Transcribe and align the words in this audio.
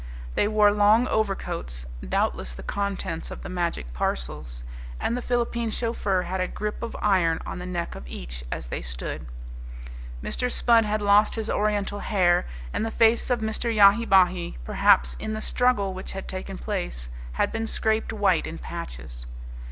They 0.33 0.47
wore 0.47 0.71
long 0.71 1.07
overcoats, 1.09 1.85
doubtless 2.01 2.55
the 2.55 2.63
contents 2.63 3.29
of 3.29 3.43
the 3.43 3.49
magic 3.49 3.93
parcels, 3.93 4.63
and 4.99 5.15
the 5.15 5.21
Philippine 5.21 5.69
chauffeur 5.69 6.23
had 6.23 6.41
a 6.41 6.47
grip 6.47 6.81
of 6.81 6.95
iron 7.03 7.37
on 7.45 7.59
the 7.59 7.67
neck 7.67 7.93
of 7.93 8.07
each 8.07 8.43
as 8.51 8.69
they 8.69 8.81
stood. 8.81 9.27
Mr. 10.23 10.51
Spudd 10.51 10.85
had 10.85 11.03
lost 11.03 11.35
his 11.35 11.51
Oriental 11.51 11.99
hair, 11.99 12.47
and 12.73 12.83
the 12.83 12.89
face 12.89 13.29
of 13.29 13.41
Mr. 13.41 13.71
Yahi 13.71 14.07
Bahi, 14.07 14.57
perhaps 14.65 15.13
in 15.19 15.33
the 15.33 15.39
struggle 15.39 15.93
which 15.93 16.13
had 16.13 16.27
taken 16.27 16.57
place, 16.57 17.09
had 17.33 17.51
been 17.51 17.67
scraped 17.67 18.11
white 18.11 18.47
in 18.47 18.57
patches. 18.57 19.27